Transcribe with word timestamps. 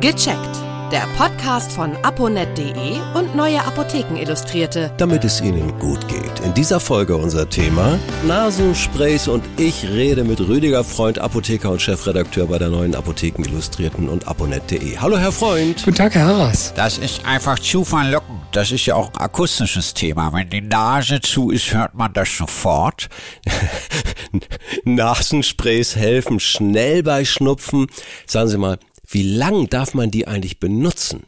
Gecheckt. 0.00 0.56
Der 0.90 1.06
Podcast 1.18 1.72
von 1.72 1.94
aponet.de 1.96 2.98
und 3.14 3.36
Neue 3.36 3.62
Apotheken 3.62 4.16
Illustrierte. 4.16 4.90
Damit 4.96 5.24
es 5.24 5.42
Ihnen 5.42 5.78
gut 5.78 6.08
geht. 6.08 6.40
In 6.42 6.54
dieser 6.54 6.80
Folge 6.80 7.16
unser 7.16 7.46
Thema 7.50 7.98
Nasensprays 8.26 9.28
und 9.28 9.44
ich 9.58 9.84
rede 9.84 10.24
mit 10.24 10.40
Rüdiger 10.40 10.84
Freund, 10.84 11.18
Apotheker 11.18 11.70
und 11.70 11.82
Chefredakteur 11.82 12.46
bei 12.46 12.58
der 12.58 12.70
Neuen 12.70 12.94
Apotheken 12.94 13.44
Illustrierten 13.44 14.08
und 14.08 14.26
aponet.de. 14.26 14.96
Hallo 14.96 15.18
Herr 15.18 15.32
Freund. 15.32 15.84
Guten 15.84 15.96
Tag, 15.98 16.14
Herr 16.14 16.24
Harras. 16.24 16.72
Das 16.74 16.96
ist 16.96 17.26
einfach 17.26 17.58
zu 17.58 17.84
verlockend. 17.84 18.40
Das 18.52 18.72
ist 18.72 18.86
ja 18.86 18.94
auch 18.94 19.12
ein 19.12 19.20
akustisches 19.20 19.92
Thema. 19.92 20.32
Wenn 20.32 20.48
die 20.48 20.62
Nase 20.62 21.20
zu 21.20 21.50
ist, 21.50 21.74
hört 21.74 21.94
man 21.94 22.14
das 22.14 22.34
sofort. 22.34 23.10
Nasensprays 24.84 25.94
helfen 25.94 26.40
schnell 26.40 27.02
bei 27.02 27.24
Schnupfen. 27.24 27.86
Sagen 28.26 28.48
Sie 28.48 28.58
mal, 28.58 28.78
wie 29.10 29.22
lang 29.22 29.68
darf 29.68 29.94
man 29.94 30.10
die 30.10 30.26
eigentlich 30.26 30.58
benutzen? 30.58 31.24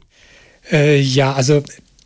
Äh, 0.70 1.00
ja, 1.00 1.32
also 1.32 1.62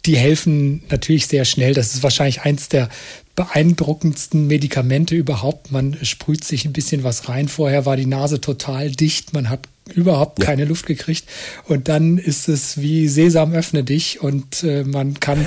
die 0.06 0.16
helfen 0.16 0.82
natürlich 0.88 1.26
sehr 1.26 1.44
schnell. 1.44 1.74
Das 1.74 1.94
ist 1.94 2.02
wahrscheinlich 2.02 2.42
eins 2.42 2.68
der 2.68 2.88
beeindruckendsten 3.34 4.46
Medikamente 4.46 5.14
überhaupt. 5.14 5.70
Man 5.70 5.96
sprüht 6.02 6.44
sich 6.44 6.64
ein 6.64 6.72
bisschen 6.72 7.04
was 7.04 7.28
rein. 7.28 7.48
Vorher 7.48 7.84
war 7.84 7.96
die 7.96 8.06
Nase 8.06 8.40
total 8.40 8.90
dicht. 8.90 9.34
Man 9.34 9.50
hat 9.50 9.68
überhaupt 9.94 10.40
keine 10.40 10.62
ja. 10.62 10.68
Luft 10.68 10.86
gekriegt. 10.86 11.24
Und 11.64 11.88
dann 11.88 12.18
ist 12.18 12.48
es 12.48 12.80
wie 12.80 13.08
Sesam, 13.08 13.52
öffne 13.52 13.84
dich 13.84 14.20
und 14.20 14.62
äh, 14.64 14.84
man 14.84 15.20
kann 15.20 15.46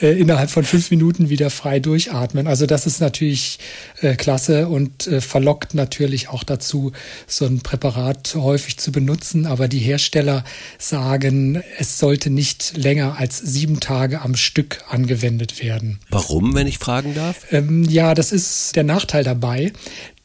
äh, 0.00 0.18
innerhalb 0.18 0.50
von 0.50 0.64
fünf 0.64 0.90
Minuten 0.90 1.30
wieder 1.30 1.50
frei 1.50 1.80
durchatmen. 1.80 2.46
Also 2.46 2.66
das 2.66 2.86
ist 2.86 3.00
natürlich 3.00 3.58
äh, 4.00 4.14
klasse 4.16 4.68
und 4.68 5.06
äh, 5.06 5.20
verlockt 5.20 5.74
natürlich 5.74 6.28
auch 6.28 6.44
dazu, 6.44 6.92
so 7.26 7.46
ein 7.46 7.60
Präparat 7.60 8.34
häufig 8.34 8.76
zu 8.76 8.92
benutzen. 8.92 9.46
Aber 9.46 9.68
die 9.68 9.78
Hersteller 9.78 10.44
sagen, 10.78 11.62
es 11.78 11.98
sollte 11.98 12.30
nicht 12.30 12.76
länger 12.76 13.16
als 13.18 13.38
sieben 13.38 13.80
Tage 13.80 14.20
am 14.20 14.36
Stück 14.36 14.84
angewendet 14.88 15.62
werden. 15.62 16.00
Warum, 16.10 16.54
wenn 16.54 16.66
ich 16.66 16.78
fragen 16.78 17.14
darf? 17.14 17.46
Ähm, 17.50 17.84
ja, 17.84 18.14
das 18.14 18.32
ist 18.32 18.76
der 18.76 18.84
Nachteil 18.84 19.24
dabei, 19.24 19.72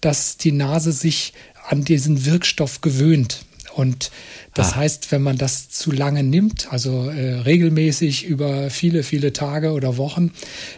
dass 0.02 0.38
die 0.38 0.52
Nase 0.52 0.92
sich 0.92 1.34
an 1.68 1.84
diesen 1.84 2.26
Wirkstoff 2.26 2.82
gewöhnt. 2.82 3.46
Und 3.76 4.10
das 4.54 4.72
ah. 4.72 4.76
heißt, 4.78 5.12
wenn 5.12 5.22
man 5.22 5.38
das 5.38 5.70
zu 5.70 5.92
lange 5.92 6.24
nimmt, 6.24 6.72
also 6.72 7.10
äh, 7.10 7.40
regelmäßig 7.42 8.24
über 8.24 8.70
viele, 8.70 9.04
viele 9.04 9.34
Tage 9.34 9.74
oder 9.74 9.98
Wochen, 9.98 10.32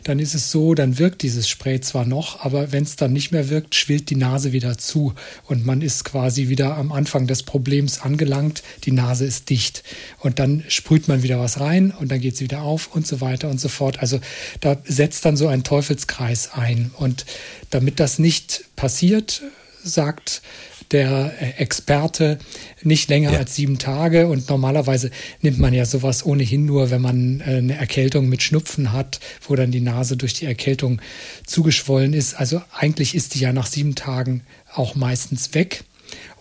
dann 0.04 0.18
ist 0.18 0.34
es 0.34 0.50
so, 0.50 0.74
dann 0.74 0.98
wirkt 0.98 1.22
dieses 1.22 1.48
Spray 1.48 1.80
zwar 1.80 2.06
noch, 2.06 2.44
aber 2.44 2.72
wenn 2.72 2.82
es 2.82 2.96
dann 2.96 3.14
nicht 3.14 3.32
mehr 3.32 3.50
wirkt, 3.50 3.76
schwillt 3.76 4.10
die 4.10 4.16
Nase 4.16 4.52
wieder 4.52 4.80
zu 4.80 5.14
und 5.46 5.64
man 5.64 5.82
ist 5.82 6.06
quasi 6.06 6.48
wieder 6.48 6.76
am 6.76 6.92
Anfang 6.92 7.28
des 7.28 7.44
Problems 7.44 8.02
angelangt, 8.02 8.64
die 8.86 8.92
Nase 8.92 9.26
ist 9.26 9.52
dicht. 9.52 9.84
Und 10.18 10.40
dann 10.40 10.64
sprüht 10.68 11.08
man 11.08 11.22
wieder 11.22 11.40
was 11.40 11.60
rein 11.60 11.92
und 11.92 12.10
dann 12.10 12.20
geht 12.20 12.36
sie 12.36 12.46
wieder 12.46 12.64
auf 12.64 12.96
und 12.96 13.06
so 13.06 13.22
weiter 13.22 13.48
und 13.50 13.62
so 13.62 13.70
fort. 13.70 14.00
Also 14.00 14.20
da 14.60 14.76
setzt 14.86 15.24
dann 15.24 15.38
so 15.38 15.48
ein 15.48 15.64
Teufelskreis 15.64 16.54
ein. 16.54 16.90
Und 16.98 17.28
damit 17.70 18.00
das 18.00 18.18
nicht 18.18 18.64
passiert, 18.76 19.44
sagt 19.84 20.42
der 20.92 21.60
Experte 21.60 22.38
nicht 22.84 23.10
länger 23.10 23.34
ja. 23.34 23.40
als 23.40 23.56
sieben 23.56 23.78
Tage. 23.78 24.28
Und 24.28 24.50
normalerweise 24.50 25.12
nimmt 25.42 25.60
man 25.60 25.74
ja 25.74 25.86
sowas 25.86 26.26
ohnehin 26.26 26.66
nur, 26.66 26.90
wenn 26.92 27.02
man 27.02 27.42
äh, 27.42 27.58
eine 27.58 27.78
Erkältung 27.78 28.30
mit 28.30 28.42
Schnupfen 28.42 28.94
hat, 28.94 29.20
wo 29.48 29.56
dann 29.56 29.72
die 29.72 29.82
Nase 29.82 30.18
durch 30.18 30.34
die 30.34 30.46
Erkältung 30.46 31.02
zugeschwollen 31.46 32.14
ist. 32.14 32.36
Also 32.36 32.62
eigentlich 32.72 33.16
ist 33.16 33.36
die 33.36 33.40
ja 33.40 33.54
nach 33.54 33.68
sieben 33.68 33.96
Tagen 33.96 34.44
auch 34.74 34.96
meistens 34.96 35.54
weg 35.54 35.84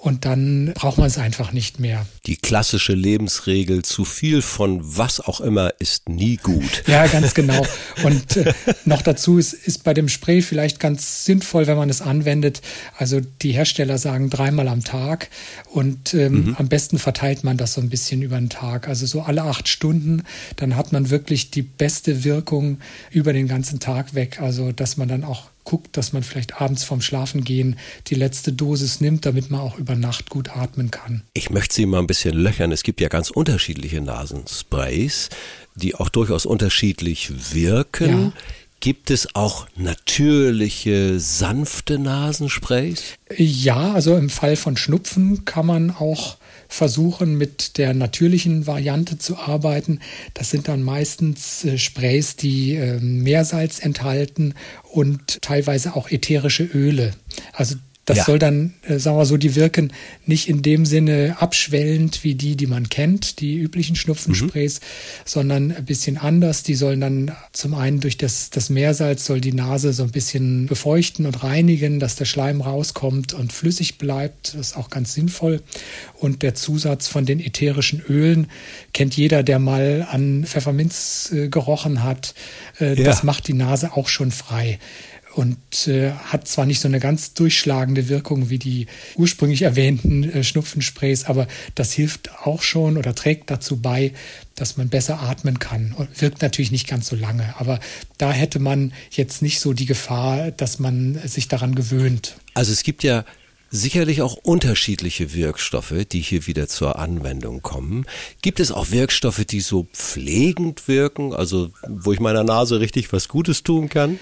und 0.07 0.25
dann 0.25 0.73
braucht 0.75 0.99
man 0.99 1.09
es 1.09 1.19
einfach 1.19 1.53
nicht 1.53 1.81
mehr. 1.81 2.07
Die 2.27 2.37
klassische 2.37 2.93
Lebensregel, 2.93 3.83
zu 3.83 4.05
viel 4.05 4.41
von 4.41 4.79
was 4.81 5.19
auch 5.19 5.41
immer 5.41 5.73
ist 5.81 6.09
nie 6.09 6.37
gut. 6.37 6.85
Ja, 6.87 7.09
ganz 7.09 7.35
genau. 7.35 7.67
Und 8.05 8.37
äh, 8.37 8.55
noch 8.85 9.03
dazu 9.03 9.39
ist, 9.39 9.53
ist 9.53 9.83
bei 9.83 9.95
dem 9.95 10.09
Spray 10.09 10.43
vielleicht 10.43 10.79
ganz 10.79 11.25
sinnvoll, 11.25 11.67
wenn 11.67 11.77
man 11.77 11.91
es 11.91 12.03
anwendet. 12.03 12.63
Also 12.97 13.21
die 13.43 13.51
Hersteller 13.51 13.99
sagen 13.99 14.31
dreimal 14.31 14.69
am 14.69 14.85
Tag 14.85 15.29
und 15.73 16.15
ähm, 16.15 16.33
mhm. 16.33 16.57
am 16.57 16.69
besten 16.69 17.01
verteilt 17.01 17.43
man 17.43 17.57
das 17.57 17.75
so 17.75 17.81
ein 17.81 17.89
bisschen 17.89 18.23
über 18.23 18.39
den 18.39 18.49
Tag. 18.49 18.87
Also 18.87 19.07
so 19.07 19.23
alle 19.23 19.43
acht 19.43 19.69
Stunden, 19.69 20.23
dann 20.55 20.77
hat 20.77 20.93
man 20.93 21.11
wirklich 21.11 21.51
die 21.51 21.63
beste 21.63 22.23
Wirkung 22.23 22.79
über 23.11 23.33
den 23.33 23.49
ganzen 23.49 23.81
Tag 23.81 24.15
weg. 24.15 24.41
Also 24.41 24.71
dass 24.71 24.97
man 24.97 25.09
dann 25.09 25.25
auch 25.25 25.49
guckt, 25.67 25.97
dass 25.99 26.15
man 26.15 26.23
vielleicht 26.23 26.63
abends 26.63 26.85
vorm 26.85 27.03
Schlafengehen 27.03 27.77
die 28.07 28.15
letzte 28.15 28.53
Dosis 28.53 29.03
nimmt, 29.03 29.27
damit 29.27 29.51
man 29.51 29.61
auch 29.61 29.79
über 29.79 29.96
Nacht 29.97 30.31
gut 30.31 30.51
atmen 30.51 30.91
kann. 30.91 31.23
Ich 31.35 31.51
möchte 31.51 31.75
Sie 31.75 31.87
mal 31.87 31.99
ein 31.99 32.07
bisschen 32.07 32.37
löchern. 32.37 32.73
Es 32.73 32.83
gibt 32.83 33.01
ja 33.01 33.09
ganz 33.09 33.31
unterschiedliche 33.31 34.01
Nasensprays, 34.01 35.29
die 35.75 35.95
auch 35.95 36.09
durchaus 36.09 36.47
unterschiedlich 36.47 37.55
wirken. 37.55 38.27
Ja. 38.27 38.33
Gibt 38.81 39.11
es 39.11 39.35
auch 39.35 39.67
natürliche, 39.75 41.19
sanfte 41.19 41.99
Nasensprays? 41.99 43.03
Ja, 43.37 43.93
also 43.93 44.17
im 44.17 44.29
Fall 44.29 44.55
von 44.57 44.77
Schnupfen 44.77 45.45
kann 45.47 45.67
man 45.67 45.91
auch 45.91 46.37
versuchen, 46.69 47.39
mit 47.39 47.79
der 47.79 47.95
natürlichen 47.95 48.67
Variante 48.67 49.19
zu 49.19 49.39
arbeiten. 49.39 50.01
Das 50.35 50.51
sind 50.51 50.69
dann 50.69 50.83
meistens 50.83 51.65
äh, 51.65 51.79
Sprays, 51.79 52.37
die 52.37 52.75
äh, 52.75 52.99
Meersalz 53.01 53.79
enthalten 53.79 54.55
und 54.91 55.41
teilweise 55.43 55.97
auch 55.97 56.11
ätherische 56.11 56.65
Öle. 56.65 57.13
Also 57.53 57.77
das 58.07 58.19
ja. 58.19 58.25
soll 58.25 58.39
dann, 58.39 58.73
äh, 58.83 58.99
sagen 58.99 59.19
wir 59.19 59.27
so, 59.27 59.37
die 59.37 59.57
wirken 59.57 59.93
nicht 60.27 60.49
in 60.49 60.63
dem 60.63 60.87
Sinne 60.87 61.37
abschwellend 61.41 62.23
wie 62.23 62.37
die, 62.37 62.57
die 62.57 62.69
man 62.69 62.89
kennt, 62.89 63.41
die 63.41 63.57
üblichen 63.57 63.97
Schnupfensprays, 63.97 64.81
mhm. 64.81 64.85
sondern 65.25 65.73
ein 65.73 65.85
bisschen 65.85 66.17
anders. 66.17 66.63
Die 66.63 66.77
sollen 66.77 67.01
dann 67.01 67.33
zum 67.53 67.75
einen 67.75 67.99
durch 67.99 68.17
das, 68.17 68.51
das 68.51 68.71
Meersalz 68.71 69.27
soll 69.27 69.41
die 69.41 69.53
Nase 69.53 69.93
so 69.93 70.05
ein 70.05 70.13
bisschen 70.13 70.67
befeuchten 70.67 71.27
und 71.27 71.43
reinigen, 71.43 71.99
dass 71.99 72.15
der 72.15 72.27
Schleim 72.27 72.61
rauskommt 72.61 73.35
und 73.35 73.53
flüssig 73.53 73.99
bleibt. 73.99 74.55
Das 74.55 74.69
ist 74.69 74.77
auch 74.77 74.89
ganz 74.89 75.13
sinnvoll. 75.13 75.61
Und 76.15 76.43
der 76.43 76.55
Zusatz 76.55 77.09
von 77.09 77.27
den 77.27 77.41
ätherischen 77.41 78.01
Ölen 78.09 78.47
kennt 78.93 79.17
jeder, 79.17 79.43
der 79.43 79.59
mal 79.59 80.07
an 80.09 80.45
Pfefferminz 80.47 81.33
äh, 81.35 81.49
gerochen 81.49 82.05
hat. 82.05 82.35
Äh, 82.79 82.95
ja. 82.95 83.03
Das 83.03 83.25
macht 83.25 83.49
die 83.49 83.55
Nase 83.55 83.95
auch 83.95 84.09
schon 84.09 84.31
frei 84.31 84.79
und 85.37 85.87
äh, 85.87 86.13
hat 86.13 86.49
zwar 86.49 86.65
nicht 86.65 86.81
so 86.81 86.89
eine 86.89 86.99
ganz 86.99 87.35
durchschlagende 87.35 88.09
Wirkung 88.09 88.49
wie 88.49 88.59
die 88.59 88.87
ursprünglich 89.17 89.63
erwähnten 89.63 90.25
äh, 90.25 90.43
Schnupfensprays, 90.43 91.25
aber 91.25 91.47
das 91.75 91.93
hilft 91.93 92.31
auch 92.47 92.63
schon 92.63 92.97
oder 92.97 93.15
trägt 93.15 93.51
dazu 93.51 93.77
bei, 93.77 94.15
dass 94.55 94.79
man 94.79 94.89
besser 94.89 95.21
atmen 95.21 95.59
kann. 95.59 95.93
Und 95.93 96.23
wirkt 96.23 96.41
natürlich 96.41 96.71
nicht 96.71 96.89
ganz 96.89 97.09
so 97.09 97.17
lange, 97.17 97.55
aber 97.59 97.81
da 98.17 98.33
hätte 98.33 98.59
man 98.61 98.95
jetzt 99.11 99.43
nicht 99.43 99.61
so 99.61 99.75
die 99.75 99.85
Gefahr, 99.85 100.53
dass 100.53 100.79
man 100.79 101.21
sich 101.27 101.49
daran 101.49 101.75
gewöhnt. 101.75 102.37
Also 102.55 102.73
es 102.73 102.83
gibt 102.83 103.03
ja 103.03 103.27
sicherlich 103.71 104.23
auch 104.23 104.37
unterschiedliche 104.37 105.35
Wirkstoffe, 105.35 106.07
die 106.11 106.21
hier 106.21 106.47
wieder 106.47 106.67
zur 106.67 106.99
Anwendung 106.99 107.61
kommen. 107.61 108.07
Gibt 108.41 108.59
es 108.59 108.73
auch 108.73 108.91
Wirkstoffe, 108.91 109.45
die 109.45 109.61
so 109.61 109.87
pflegend 109.93 110.89
wirken, 110.89 111.35
also 111.35 111.71
wo 111.87 112.15
ich 112.15 112.21
meiner 112.21 112.45
Nase 112.45 112.81
richtig 112.81 113.13
was 113.13 113.29
Gutes 113.29 113.65
tun 113.65 113.91
kann? 113.91 114.19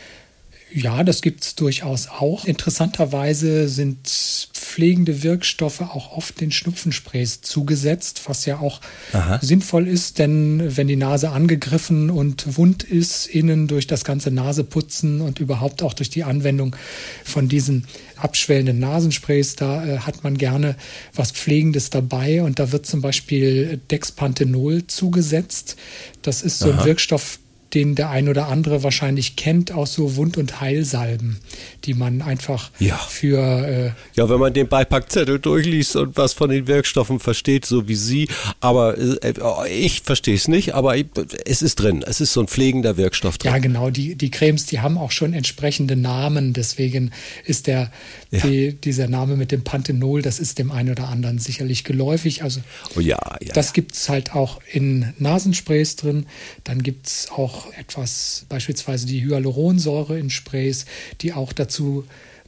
Ja, 0.76 1.04
das 1.04 1.22
gibt 1.22 1.44
es 1.44 1.54
durchaus 1.54 2.08
auch. 2.08 2.46
Interessanterweise 2.46 3.68
sind 3.68 4.08
pflegende 4.52 5.22
Wirkstoffe 5.22 5.82
auch 5.82 6.16
oft 6.16 6.40
den 6.40 6.50
Schnupfensprays 6.50 7.42
zugesetzt, 7.42 8.22
was 8.26 8.44
ja 8.44 8.58
auch 8.58 8.80
Aha. 9.12 9.38
sinnvoll 9.40 9.86
ist, 9.86 10.18
denn 10.18 10.76
wenn 10.76 10.88
die 10.88 10.96
Nase 10.96 11.30
angegriffen 11.30 12.10
und 12.10 12.56
wund 12.58 12.82
ist, 12.82 13.28
innen 13.28 13.68
durch 13.68 13.86
das 13.86 14.02
ganze 14.02 14.32
Naseputzen 14.32 15.20
und 15.20 15.38
überhaupt 15.38 15.80
auch 15.84 15.94
durch 15.94 16.10
die 16.10 16.24
Anwendung 16.24 16.74
von 17.22 17.48
diesen 17.48 17.86
abschwellenden 18.16 18.80
Nasensprays, 18.80 19.54
da 19.54 19.86
äh, 19.86 19.98
hat 19.98 20.24
man 20.24 20.36
gerne 20.36 20.74
was 21.14 21.30
Pflegendes 21.30 21.90
dabei 21.90 22.42
und 22.42 22.58
da 22.58 22.72
wird 22.72 22.84
zum 22.84 23.00
Beispiel 23.00 23.80
Dexpanthenol 23.92 24.88
zugesetzt. 24.88 25.76
Das 26.22 26.42
ist 26.42 26.58
so 26.58 26.72
Aha. 26.72 26.80
ein 26.80 26.84
Wirkstoff, 26.84 27.38
den 27.74 27.94
der 27.94 28.10
ein 28.10 28.28
oder 28.28 28.48
andere 28.48 28.82
wahrscheinlich 28.82 29.36
kennt, 29.36 29.72
aus 29.72 29.94
so 29.94 30.16
Wund- 30.16 30.38
und 30.38 30.60
Heilsalben, 30.60 31.38
die 31.84 31.94
man 31.94 32.22
einfach 32.22 32.70
ja. 32.78 32.96
für. 32.96 33.38
Äh 33.38 33.90
ja, 34.14 34.28
wenn 34.28 34.38
man 34.38 34.52
den 34.52 34.68
Beipackzettel 34.68 35.38
durchliest 35.38 35.96
und 35.96 36.16
was 36.16 36.32
von 36.32 36.50
den 36.50 36.66
Wirkstoffen 36.66 37.18
versteht, 37.18 37.66
so 37.66 37.88
wie 37.88 37.96
Sie. 37.96 38.28
Aber 38.60 38.96
äh, 38.96 39.34
ich 39.68 40.02
verstehe 40.02 40.34
es 40.34 40.48
nicht, 40.48 40.74
aber 40.74 40.96
es 41.44 41.62
ist 41.62 41.76
drin. 41.76 42.04
Es 42.06 42.20
ist 42.20 42.32
so 42.32 42.40
ein 42.40 42.48
pflegender 42.48 42.96
Wirkstoff 42.96 43.38
drin. 43.38 43.52
Ja, 43.52 43.58
genau. 43.58 43.90
Die, 43.90 44.14
die 44.14 44.30
Cremes, 44.30 44.66
die 44.66 44.80
haben 44.80 44.96
auch 44.96 45.10
schon 45.10 45.32
entsprechende 45.32 45.96
Namen. 45.96 46.52
Deswegen 46.52 47.10
ist 47.44 47.66
der, 47.66 47.90
ja. 48.30 48.40
die, 48.40 48.74
dieser 48.74 49.08
Name 49.08 49.36
mit 49.36 49.50
dem 49.50 49.64
Panthenol, 49.64 50.22
das 50.22 50.38
ist 50.38 50.58
dem 50.58 50.70
einen 50.70 50.90
oder 50.90 51.08
anderen 51.08 51.38
sicherlich 51.38 51.84
geläufig. 51.84 52.42
Also 52.44 52.60
oh 52.96 53.00
ja, 53.00 53.18
ja. 53.42 53.52
das 53.52 53.72
gibt 53.72 53.94
es 53.94 54.08
halt 54.08 54.34
auch 54.34 54.60
in 54.72 55.12
Nasensprays 55.18 55.96
drin. 55.96 56.26
Dann 56.62 56.82
gibt 56.82 57.08
es 57.08 57.28
auch 57.30 57.63
etwas, 57.72 58.46
beispielsweise 58.48 59.06
die 59.06 59.24
Hyaluronsäure 59.24 60.18
in 60.18 60.30
Sprays, 60.30 60.86
die 61.20 61.32
auch 61.32 61.52
dazu 61.52 62.04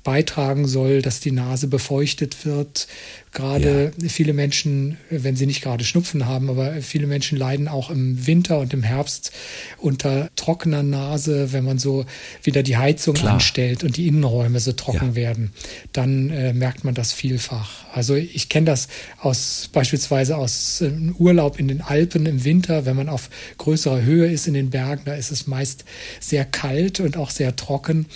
beitragen 0.06 0.68
soll, 0.68 1.02
dass 1.02 1.18
die 1.18 1.32
Nase 1.32 1.66
befeuchtet 1.66 2.46
wird. 2.46 2.86
Gerade 3.32 3.92
ja. 4.00 4.08
viele 4.08 4.32
Menschen, 4.32 4.96
wenn 5.10 5.34
sie 5.34 5.46
nicht 5.46 5.62
gerade 5.62 5.84
Schnupfen 5.84 6.26
haben, 6.26 6.48
aber 6.48 6.80
viele 6.80 7.08
Menschen 7.08 7.36
leiden 7.36 7.66
auch 7.66 7.90
im 7.90 8.26
Winter 8.26 8.60
und 8.60 8.72
im 8.72 8.84
Herbst 8.84 9.32
unter 9.78 10.30
trockener 10.36 10.84
Nase, 10.84 11.52
wenn 11.52 11.64
man 11.64 11.78
so 11.78 12.06
wieder 12.44 12.62
die 12.62 12.76
Heizung 12.76 13.14
Klar. 13.14 13.34
anstellt 13.34 13.82
und 13.82 13.96
die 13.96 14.06
Innenräume 14.06 14.60
so 14.60 14.72
trocken 14.72 15.08
ja. 15.08 15.14
werden, 15.16 15.52
dann 15.92 16.30
äh, 16.30 16.52
merkt 16.54 16.84
man 16.84 16.94
das 16.94 17.12
vielfach. 17.12 17.84
Also 17.92 18.14
ich 18.14 18.48
kenne 18.48 18.66
das 18.66 18.88
aus 19.20 19.68
beispielsweise 19.72 20.36
aus 20.36 20.80
äh, 20.80 20.92
Urlaub 21.18 21.58
in 21.58 21.66
den 21.66 21.82
Alpen 21.82 22.26
im 22.26 22.44
Winter, 22.44 22.86
wenn 22.86 22.96
man 22.96 23.08
auf 23.08 23.28
größerer 23.58 24.02
Höhe 24.02 24.30
ist 24.30 24.46
in 24.46 24.54
den 24.54 24.70
Bergen, 24.70 25.02
da 25.04 25.14
ist 25.14 25.32
es 25.32 25.46
meist 25.46 25.84
sehr 26.20 26.44
kalt 26.44 27.00
und 27.00 27.16
auch 27.16 27.30
sehr 27.30 27.56
trocken. 27.56 28.06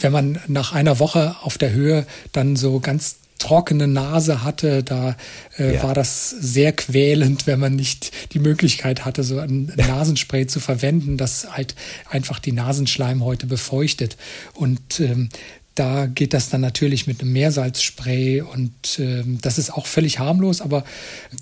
Wenn 0.00 0.12
man 0.12 0.38
nach 0.46 0.72
einer 0.72 1.00
Woche 1.00 1.34
auf 1.42 1.58
der 1.58 1.72
Höhe 1.72 2.06
dann 2.32 2.56
so 2.56 2.80
ganz 2.80 3.16
trockene 3.38 3.86
Nase 3.86 4.42
hatte, 4.42 4.82
da 4.82 5.16
äh, 5.58 5.76
ja. 5.76 5.82
war 5.82 5.94
das 5.94 6.30
sehr 6.30 6.72
quälend, 6.72 7.46
wenn 7.46 7.60
man 7.60 7.76
nicht 7.76 8.12
die 8.32 8.40
Möglichkeit 8.40 9.04
hatte, 9.04 9.22
so 9.22 9.38
ein 9.38 9.66
Nasenspray 9.76 10.46
zu 10.46 10.60
verwenden, 10.60 11.16
das 11.16 11.52
halt 11.52 11.74
einfach 12.10 12.40
die 12.40 12.52
Nasenschleimhäute 12.52 13.46
befeuchtet. 13.46 14.16
Und 14.54 15.00
ähm, 15.00 15.28
da 15.78 16.06
geht 16.06 16.34
das 16.34 16.48
dann 16.48 16.60
natürlich 16.60 17.06
mit 17.06 17.20
einem 17.20 17.32
Meersalzspray 17.32 18.40
und 18.40 18.98
äh, 18.98 19.22
das 19.40 19.58
ist 19.58 19.72
auch 19.72 19.86
völlig 19.86 20.18
harmlos, 20.18 20.60
aber 20.60 20.82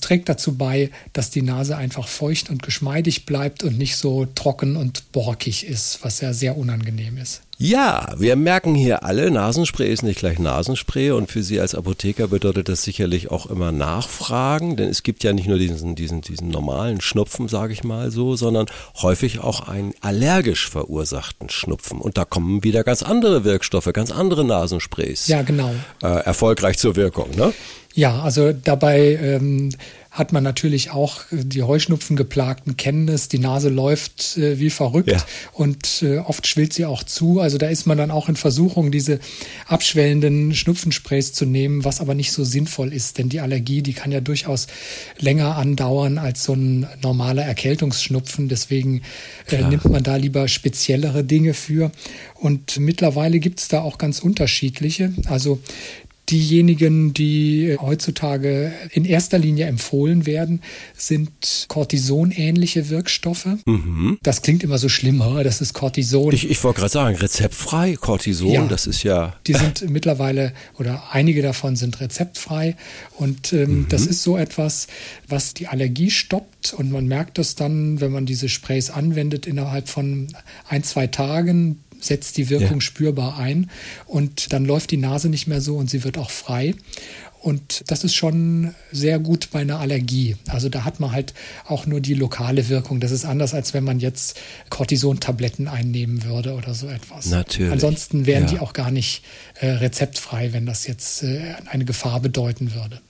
trägt 0.03 0.29
dazu 0.29 0.57
bei, 0.57 0.91
dass 1.15 1.31
die 1.31 1.41
Nase 1.41 1.79
einfach 1.79 2.07
feucht 2.07 2.51
und 2.51 2.63
geschmeidig 2.63 3.25
bleibt 3.25 3.63
und 3.63 3.79
nicht 3.79 3.97
so 3.97 4.27
trocken 4.27 4.77
und 4.77 5.11
borkig 5.13 5.67
ist, 5.67 6.01
was 6.03 6.21
ja 6.21 6.35
sehr 6.35 6.59
unangenehm 6.59 7.17
ist. 7.17 7.46
Ja, 7.59 8.13
wir 8.19 8.37
merken 8.37 8.75
hier 8.75 9.03
alle, 9.03 9.31
Nasenspray 9.31 9.91
ist 9.91 10.03
nicht 10.03 10.19
gleich 10.19 10.39
Nasenspray 10.39 11.13
und 11.13 11.31
für 11.31 11.43
Sie 11.43 11.59
als 11.59 11.75
Apotheker 11.75 12.29
bedeutet 12.29 12.69
das 12.69 12.83
sicherlich 12.83 13.31
auch 13.31 13.47
immer 13.47 13.73
Nachfragen, 13.73 14.77
denn 14.77 14.91
es 14.91 15.03
gibt 15.03 15.25
ja 15.25 15.33
nicht 15.33 15.49
nur 15.49 15.57
diesen, 15.57 15.95
diesen, 15.95 16.21
diesen 16.21 16.49
normalen 16.49 17.01
Schnupfen, 17.01 17.49
sage 17.49 17.73
ich 17.73 17.83
mal 17.83 18.11
so, 18.11 18.37
sondern 18.37 18.67
häufig 19.01 19.41
auch 19.41 19.69
einen 19.69 19.95
allergisch 20.03 20.69
verursachten 20.69 21.49
Schnupfen 21.49 21.99
und 21.99 22.19
da 22.19 22.27
kommen 22.27 22.63
wieder 22.63 22.85
ganz 22.85 23.03
andere 23.03 23.45
Wirkstoffe, 23.45 23.91
ganz 23.95 24.11
andere 24.11 24.45
Nasensprays. 24.45 25.27
Ja, 25.27 25.41
genau. 25.41 25.73
Äh, 26.03 26.09
erfolgreich 26.09 26.77
zur 26.77 26.95
Wirkung, 26.95 27.31
ne? 27.37 27.55
Ja, 27.97 28.21
also 28.21 28.53
dabei 28.53 29.19
ähm, 29.21 29.71
hat 30.11 30.33
man 30.33 30.45
natürlich 30.45 30.91
auch 30.91 31.21
äh, 31.33 31.45
die 31.45 31.63
Heuschnupfengeplagten 31.63 32.77
kennen 32.77 33.09
es, 33.09 33.29
die 33.29 33.39
Nase 33.39 33.71
läuft 33.71 34.37
äh, 34.37 34.61
wie 34.61 34.69
verrückt 34.69 35.11
ja. 35.11 35.25
und 35.55 36.03
äh, 36.03 36.19
oft 36.19 36.47
schwillt 36.47 36.75
sie 36.75 36.85
auch 36.85 37.03
zu. 37.03 37.41
Also 37.41 37.57
da 37.57 37.69
ist 37.69 37.87
man 37.87 37.97
dann 37.97 38.11
auch 38.11 38.29
in 38.29 38.37
Versuchung, 38.37 38.91
diese 38.91 39.19
abschwellenden 39.67 40.55
Schnupfensprays 40.55 41.33
zu 41.33 41.47
nehmen, 41.47 41.85
was 41.87 42.03
aber 42.03 42.15
nicht 42.15 42.33
so 42.33 42.45
sinnvoll 42.45 42.93
ist, 42.93 43.17
denn 43.17 43.31
die 43.31 43.41
Allergie, 43.41 43.81
die 43.81 43.95
kann 43.95 44.13
ja 44.13 44.21
durchaus 44.21 44.67
länger 45.19 45.57
andauern 45.57 46.19
als 46.19 46.45
so 46.45 46.53
ein 46.53 46.87
normaler 47.03 47.45
Erkältungsschnupfen. 47.45 48.49
Deswegen 48.49 49.01
äh, 49.51 49.63
nimmt 49.63 49.89
man 49.89 50.03
da 50.03 50.17
lieber 50.17 50.49
speziellere 50.49 51.25
Dinge 51.25 51.55
für. 51.55 51.91
Und 52.35 52.79
mittlerweile 52.79 53.39
gibt 53.39 53.61
es 53.61 53.69
da 53.69 53.81
auch 53.81 53.97
ganz 53.97 54.19
unterschiedliche. 54.19 55.15
Also 55.27 55.61
Diejenigen, 56.29 57.15
die 57.15 57.77
heutzutage 57.81 58.73
in 58.91 59.05
erster 59.05 59.39
Linie 59.39 59.67
empfohlen 59.67 60.27
werden, 60.27 60.61
sind 60.97 61.67
Cortison-ähnliche 61.69 62.89
Wirkstoffe. 62.89 63.49
Mhm. 63.65 64.19
Das 64.23 64.43
klingt 64.43 64.65
immer 64.65 64.79
so 64.79 64.89
schlimm, 64.89 65.23
das 65.45 65.61
ist 65.61 65.73
Cortison. 65.73 66.33
Ich, 66.33 66.51
ich 66.51 66.63
wollte 66.65 66.81
gerade 66.81 66.93
sagen, 66.93 67.17
rezeptfrei, 67.17 67.95
Cortison, 67.95 68.51
ja, 68.51 68.67
das 68.67 68.87
ist 68.87 69.03
ja. 69.03 69.35
Die 69.47 69.55
sind 69.55 69.89
mittlerweile 69.91 70.53
oder 70.79 71.05
einige 71.13 71.43
davon 71.43 71.77
sind 71.77 72.01
rezeptfrei. 72.01 72.77
Und 73.17 73.53
ähm, 73.53 73.81
mhm. 73.81 73.87
das 73.89 74.07
ist 74.07 74.23
so 74.23 74.37
etwas, 74.37 74.89
was 75.29 75.55
die 75.55 75.69
Allergie 75.69 76.11
stoppt. 76.11 76.75
Und 76.75 76.91
man 76.91 77.07
merkt 77.07 77.39
das 77.39 77.55
dann, 77.55 78.01
wenn 78.01 78.11
man 78.11 78.27
diese 78.27 78.49
Sprays 78.49 78.91
anwendet, 78.91 79.47
innerhalb 79.47 79.89
von 79.89 80.29
ein, 80.69 80.83
zwei 80.83 81.07
Tagen 81.07 81.81
setzt 82.01 82.37
die 82.37 82.49
Wirkung 82.49 82.77
ja. 82.77 82.81
spürbar 82.81 83.39
ein 83.39 83.71
und 84.07 84.53
dann 84.53 84.65
läuft 84.65 84.91
die 84.91 84.97
Nase 84.97 85.29
nicht 85.29 85.47
mehr 85.47 85.61
so 85.61 85.77
und 85.77 85.91
sie 85.91 86.05
wird 86.05 86.19
auch 86.19 86.31
frei. 86.31 86.75
Und 87.47 87.85
das 87.93 88.03
ist 88.03 88.17
schon 88.17 88.75
sehr 88.91 89.21
gut 89.21 89.51
bei 89.53 89.61
einer 89.61 89.79
Allergie. 89.79 90.35
Also 90.49 90.69
da 90.69 90.85
hat 90.85 90.99
man 90.99 91.13
halt 91.13 91.33
auch 91.65 91.87
nur 91.87 92.01
die 92.01 92.15
lokale 92.15 92.69
Wirkung. 92.69 92.99
Das 92.99 93.13
ist 93.13 93.25
anders, 93.25 93.55
als 93.55 93.73
wenn 93.73 93.85
man 93.85 94.01
jetzt 94.01 94.37
Cortison-Tabletten 94.69 95.69
einnehmen 95.69 96.25
würde 96.25 96.55
oder 96.55 96.75
so 96.75 96.89
etwas. 96.89 97.27
Natürlich. 97.27 97.71
Ansonsten 97.71 98.27
wären 98.27 98.47
ja. 98.47 98.51
die 98.51 98.59
auch 98.59 98.73
gar 98.73 98.91
nicht 98.91 99.23
äh, 99.61 99.69
rezeptfrei, 99.69 100.53
wenn 100.55 100.67
das 100.67 100.89
jetzt 100.89 101.23
äh, 101.23 101.55
eine 101.67 101.85
Gefahr 101.85 102.19
bedeuten 102.19 102.75
würde. 102.75 103.01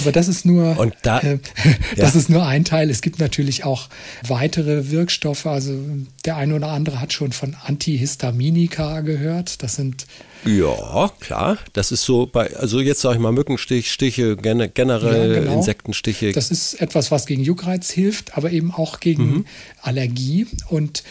Aber 0.00 0.12
das 0.12 0.28
ist 0.28 0.44
nur, 0.44 0.78
und 0.78 0.94
da, 1.02 1.20
äh, 1.20 1.38
das 1.96 2.14
ja. 2.14 2.20
ist 2.20 2.30
nur 2.30 2.44
ein 2.44 2.64
Teil. 2.64 2.90
Es 2.90 3.00
gibt 3.00 3.18
natürlich 3.18 3.64
auch 3.64 3.88
weitere 4.26 4.90
Wirkstoffe. 4.90 5.46
Also 5.46 5.78
der 6.24 6.36
eine 6.36 6.54
oder 6.54 6.68
andere 6.68 7.00
hat 7.00 7.12
schon 7.12 7.32
von 7.32 7.56
Antihistaminika 7.64 9.00
gehört. 9.00 9.62
Das 9.62 9.76
sind 9.76 10.06
ja, 10.44 11.10
klar. 11.20 11.58
Das 11.72 11.90
ist 11.92 12.04
so 12.04 12.26
bei, 12.26 12.54
also 12.56 12.80
jetzt 12.80 13.00
sage 13.00 13.16
ich 13.16 13.20
mal 13.20 13.32
Mückenstich, 13.32 13.90
Stiche, 13.90 14.36
generell 14.36 15.32
ja, 15.32 15.40
genau. 15.40 15.56
Insektenstiche. 15.56 16.32
Das 16.32 16.50
ist 16.50 16.74
etwas, 16.74 17.10
was 17.10 17.26
gegen 17.26 17.42
Juckreiz 17.42 17.90
hilft, 17.90 18.36
aber 18.36 18.50
eben 18.50 18.72
auch 18.72 19.00
gegen 19.00 19.24
mhm. 19.24 19.46
Allergie. 19.82 20.46
Und 20.68 21.02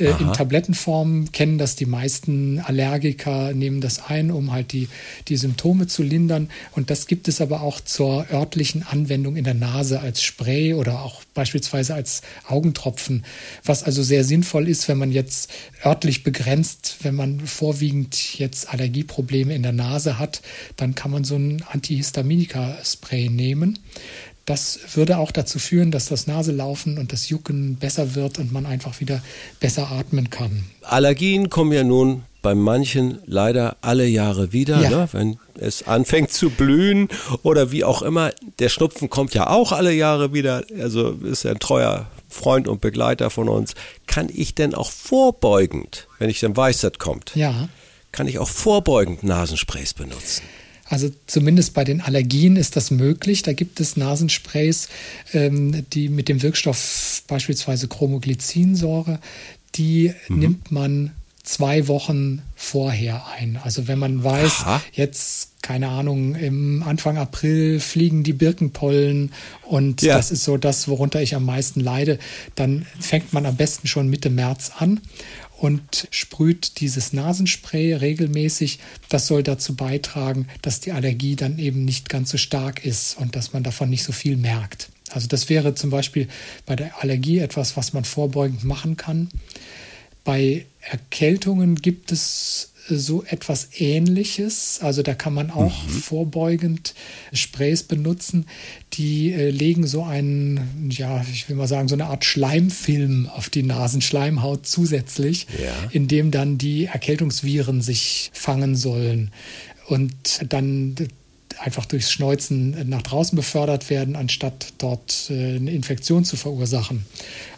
äh, 0.00 0.14
in 0.20 0.32
Tablettenform 0.32 1.32
kennen 1.32 1.58
das 1.58 1.76
die 1.76 1.86
meisten 1.86 2.58
Allergiker, 2.60 3.52
nehmen 3.52 3.80
das 3.80 4.08
ein, 4.08 4.30
um 4.30 4.52
halt 4.52 4.72
die, 4.72 4.88
die 5.28 5.36
Symptome 5.36 5.86
zu 5.86 6.02
lindern. 6.02 6.50
Und 6.72 6.90
das 6.90 7.06
gibt 7.06 7.28
es 7.28 7.40
aber 7.40 7.62
auch 7.62 7.80
zur 7.80 8.26
örtlichen 8.32 8.82
Anwendung 8.82 9.36
in 9.36 9.44
der 9.44 9.54
Nase 9.54 10.00
als 10.00 10.22
Spray 10.22 10.74
oder 10.74 11.02
auch 11.02 11.22
beispielsweise 11.34 11.94
als 11.94 12.22
Augentropfen, 12.46 13.24
was 13.64 13.82
also 13.82 14.02
sehr 14.02 14.24
sinnvoll 14.24 14.68
ist, 14.68 14.88
wenn 14.88 14.98
man 14.98 15.12
jetzt 15.12 15.50
örtlich 15.84 16.22
begrenzt, 16.22 16.96
wenn 17.02 17.14
man 17.14 17.40
vorwiegend 17.40 18.38
jetzt 18.38 18.68
Allergieprobleme 18.72 19.54
in 19.54 19.62
der 19.62 19.72
Nase 19.72 20.18
hat, 20.18 20.42
dann 20.76 20.94
kann 20.94 21.10
man 21.10 21.24
so 21.24 21.36
ein 21.36 21.62
Antihistaminika-Spray 21.70 23.28
nehmen. 23.28 23.78
Das 24.50 24.80
würde 24.94 25.18
auch 25.18 25.30
dazu 25.30 25.60
führen, 25.60 25.92
dass 25.92 26.06
das 26.06 26.26
Naselaufen 26.26 26.98
und 26.98 27.12
das 27.12 27.28
Jucken 27.28 27.76
besser 27.76 28.16
wird 28.16 28.40
und 28.40 28.50
man 28.50 28.66
einfach 28.66 28.98
wieder 28.98 29.22
besser 29.60 29.92
atmen 29.92 30.28
kann. 30.28 30.64
Allergien 30.82 31.50
kommen 31.50 31.70
ja 31.70 31.84
nun 31.84 32.24
bei 32.42 32.56
manchen 32.56 33.20
leider 33.26 33.76
alle 33.80 34.06
Jahre 34.06 34.52
wieder, 34.52 34.80
ja. 34.80 34.90
ne? 34.90 35.08
wenn 35.12 35.38
es 35.60 35.86
anfängt 35.86 36.32
zu 36.32 36.50
blühen 36.50 37.06
oder 37.44 37.70
wie 37.70 37.84
auch 37.84 38.02
immer. 38.02 38.32
Der 38.58 38.70
Schnupfen 38.70 39.08
kommt 39.08 39.34
ja 39.34 39.48
auch 39.48 39.70
alle 39.70 39.92
Jahre 39.92 40.34
wieder, 40.34 40.64
also 40.80 41.10
ist 41.10 41.44
er 41.44 41.52
ein 41.52 41.60
treuer 41.60 42.10
Freund 42.28 42.66
und 42.66 42.80
Begleiter 42.80 43.30
von 43.30 43.48
uns. 43.48 43.74
Kann 44.08 44.28
ich 44.34 44.56
denn 44.56 44.74
auch 44.74 44.90
vorbeugend, 44.90 46.08
wenn 46.18 46.28
ich 46.28 46.40
dann 46.40 46.56
weiß, 46.56 46.80
das 46.80 46.98
kommt, 46.98 47.36
ja. 47.36 47.68
kann 48.10 48.26
ich 48.26 48.40
auch 48.40 48.48
vorbeugend 48.48 49.22
Nasensprays 49.22 49.94
benutzen? 49.94 50.42
Also 50.90 51.08
zumindest 51.26 51.72
bei 51.72 51.84
den 51.84 52.00
Allergien 52.00 52.56
ist 52.56 52.76
das 52.76 52.90
möglich. 52.90 53.42
Da 53.42 53.52
gibt 53.52 53.78
es 53.78 53.96
Nasensprays, 53.96 54.88
ähm, 55.32 55.86
die 55.92 56.08
mit 56.08 56.28
dem 56.28 56.42
Wirkstoff 56.42 57.22
beispielsweise 57.28 57.86
Chromoglycinsäure, 57.86 59.20
die 59.76 60.12
mhm. 60.28 60.38
nimmt 60.38 60.72
man 60.72 61.12
zwei 61.44 61.88
Wochen 61.88 62.42
vorher 62.56 63.26
ein. 63.38 63.58
Also 63.62 63.88
wenn 63.88 63.98
man 63.98 64.22
weiß, 64.22 64.60
Aha. 64.60 64.82
jetzt, 64.92 65.62
keine 65.62 65.88
Ahnung, 65.88 66.34
im 66.34 66.82
Anfang 66.82 67.18
April 67.18 67.80
fliegen 67.80 68.24
die 68.24 68.32
Birkenpollen 68.32 69.32
und 69.62 70.02
ja. 70.02 70.16
das 70.16 70.30
ist 70.30 70.44
so 70.44 70.56
das, 70.56 70.88
worunter 70.88 71.22
ich 71.22 71.34
am 71.34 71.44
meisten 71.44 71.80
leide, 71.80 72.18
dann 72.56 72.86
fängt 72.98 73.32
man 73.32 73.46
am 73.46 73.56
besten 73.56 73.86
schon 73.86 74.08
Mitte 74.08 74.28
März 74.28 74.72
an 74.78 75.00
und 75.60 76.08
sprüht 76.10 76.80
dieses 76.80 77.12
Nasenspray 77.12 77.92
regelmäßig. 77.92 78.78
Das 79.10 79.26
soll 79.26 79.42
dazu 79.42 79.76
beitragen, 79.76 80.48
dass 80.62 80.80
die 80.80 80.92
Allergie 80.92 81.36
dann 81.36 81.58
eben 81.58 81.84
nicht 81.84 82.08
ganz 82.08 82.30
so 82.30 82.38
stark 82.38 82.84
ist 82.84 83.18
und 83.18 83.36
dass 83.36 83.52
man 83.52 83.62
davon 83.62 83.90
nicht 83.90 84.02
so 84.02 84.12
viel 84.12 84.38
merkt. 84.38 84.88
Also 85.10 85.28
das 85.28 85.50
wäre 85.50 85.74
zum 85.74 85.90
Beispiel 85.90 86.28
bei 86.64 86.76
der 86.76 87.02
Allergie 87.02 87.40
etwas, 87.40 87.76
was 87.76 87.92
man 87.92 88.04
vorbeugend 88.04 88.64
machen 88.64 88.96
kann. 88.96 89.28
Bei 90.24 90.64
Erkältungen 90.80 91.74
gibt 91.74 92.10
es 92.10 92.72
so 92.98 93.24
etwas 93.24 93.68
Ähnliches. 93.78 94.80
Also 94.82 95.02
da 95.02 95.14
kann 95.14 95.34
man 95.34 95.50
auch 95.50 95.84
mhm. 95.86 95.90
vorbeugend 95.90 96.94
Sprays 97.32 97.82
benutzen. 97.82 98.46
Die 98.94 99.32
äh, 99.32 99.50
legen 99.50 99.86
so 99.86 100.04
einen, 100.04 100.90
ja, 100.90 101.24
ich 101.32 101.48
will 101.48 101.56
mal 101.56 101.68
sagen, 101.68 101.88
so 101.88 101.94
eine 101.94 102.06
Art 102.06 102.24
Schleimfilm 102.24 103.28
auf 103.28 103.50
die 103.50 103.62
Nasenschleimhaut 103.62 104.66
zusätzlich, 104.66 105.46
ja. 105.62 105.74
in 105.90 106.08
dem 106.08 106.30
dann 106.30 106.58
die 106.58 106.86
Erkältungsviren 106.86 107.82
sich 107.82 108.30
fangen 108.32 108.76
sollen 108.76 109.30
und 109.86 110.40
dann 110.48 110.94
einfach 111.58 111.84
durchs 111.84 112.10
Schneuzen 112.10 112.88
nach 112.88 113.02
draußen 113.02 113.36
befördert 113.36 113.90
werden, 113.90 114.16
anstatt 114.16 114.72
dort 114.78 115.30
äh, 115.30 115.56
eine 115.56 115.70
Infektion 115.70 116.24
zu 116.24 116.36
verursachen. 116.36 117.04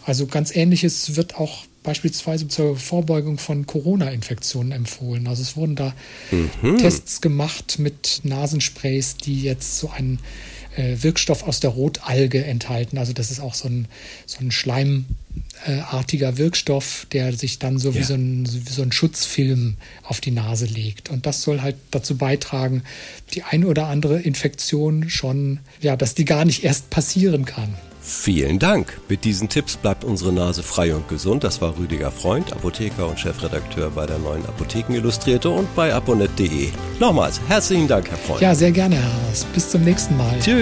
Also 0.05 0.27
ganz 0.27 0.55
ähnliches 0.55 1.17
wird 1.17 1.37
auch 1.37 1.65
beispielsweise 1.83 2.49
zur 2.49 2.77
Vorbeugung 2.77 3.39
von 3.39 3.67
Corona-Infektionen 3.67 4.73
empfohlen. 4.73 5.27
Also 5.27 5.43
es 5.43 5.57
wurden 5.57 5.77
da 5.77 5.95
mhm. 6.31 6.79
Tests 6.79 7.21
gemacht 7.21 7.79
mit 7.79 8.21
Nasensprays, 8.23 9.17
die 9.17 9.43
jetzt 9.43 9.79
so 9.79 9.91
einen 9.91 10.21
Wirkstoff 10.77 11.43
aus 11.43 11.61
der 11.61 11.71
Rotalge 11.71 12.45
enthalten. 12.45 12.99
Also 12.99 13.13
das 13.13 13.31
ist 13.31 13.41
auch 13.41 13.55
so 13.55 13.69
ein, 13.69 13.89
so 14.27 14.39
ein 14.41 14.51
schleimartiger 14.51 16.39
Wirkstoff, 16.39 17.07
der 17.13 17.33
sich 17.33 17.59
dann 17.59 17.79
so, 17.79 17.91
ja. 17.91 17.97
wie, 17.97 18.03
so 18.03 18.15
ein, 18.15 18.49
wie 18.51 18.73
so 18.73 18.83
ein 18.83 18.93
Schutzfilm 18.93 19.77
auf 20.03 20.21
die 20.21 20.31
Nase 20.31 20.67
legt. 20.67 21.11
Und 21.11 21.27
das 21.27 21.43
soll 21.43 21.61
halt 21.61 21.77
dazu 21.91 22.17
beitragen, 22.17 22.83
die 23.35 23.43
ein 23.43 23.65
oder 23.65 23.87
andere 23.87 24.21
Infektion 24.21 25.11
schon, 25.11 25.61
ja, 25.81 25.97
dass 25.97 26.15
die 26.15 26.25
gar 26.25 26.45
nicht 26.45 26.65
erst 26.65 26.91
passieren 26.91 27.45
kann. 27.45 27.75
Vielen 28.03 28.59
Dank. 28.59 29.01
Mit 29.09 29.25
diesen 29.25 29.49
Tipps 29.49 29.77
bleibt 29.77 30.03
unsere 30.03 30.33
Nase 30.33 30.65
frei 30.65 30.93
und 30.95 31.09
gesund. 31.09 31.45
Das 31.45 31.61
war 31.61 31.79
Rüdiger 31.79 32.11
Freund, 32.11 32.53
Apotheker 32.53 33.09
und 33.09 33.19
Chefredakteur 33.21 33.91
bei 33.91 34.07
der 34.07 34.19
neuen 34.19 34.45
Apotheken 34.45 34.95
Illustrierte 34.95 35.49
und 35.49 35.73
bei 35.77 35.95
aponet.de. 35.95 36.69
Nochmals 36.99 37.41
herzlichen 37.47 37.87
Dank, 37.87 38.11
Herr 38.11 38.19
Freund. 38.19 38.41
Ja, 38.41 38.55
sehr 38.57 38.73
gerne, 38.73 38.97
Herr 38.97 39.29
Haas. 39.29 39.47
Bis 39.55 39.71
zum 39.71 39.85
nächsten 39.85 40.17
Mal. 40.17 40.37
Tschüss. 40.41 40.62